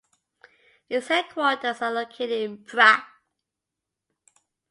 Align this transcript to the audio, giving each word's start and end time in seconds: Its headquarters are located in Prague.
Its 0.89 1.09
headquarters 1.09 1.79
are 1.83 1.91
located 1.91 2.31
in 2.49 2.63
Prague. 2.63 3.03